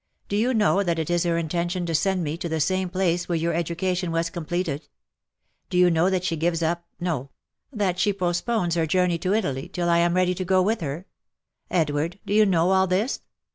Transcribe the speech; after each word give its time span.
Do 0.29 0.35
you 0.35 0.55
know 0.55 0.81
that 0.81 0.97
it 0.97 1.11
is 1.11 1.25
her 1.25 1.37
intention 1.37 1.85
to 1.85 1.93
send 1.93 2.23
me 2.23 2.35
to 2.37 2.49
the 2.49 2.59
same 2.59 2.89
place 2.89 3.29
where 3.29 3.35
your 3.37 3.53
education 3.53 4.11
was 4.11 4.31
completed?— 4.31 4.87
Do 5.69 5.77
you 5.77 5.91
know 5.91 6.09
that 6.09 6.23
she 6.23 6.35
gives 6.35 6.63
up— 6.63 6.87
no— 6.99 7.29
that 7.71 7.99
she 7.99 8.11
postpones 8.11 8.73
her 8.73 8.87
journey 8.87 9.19
to 9.19 9.35
Italy, 9.35 9.69
till 9.69 9.89
I 9.89 9.99
am 9.99 10.15
ready 10.15 10.33
to 10.33 10.43
go 10.43 10.59
with 10.59 10.81
her?— 10.81 11.05
Edward, 11.69 12.17
do 12.25 12.33
you 12.33 12.47
know 12.47 12.71
all 12.71 12.87
this 12.87 13.21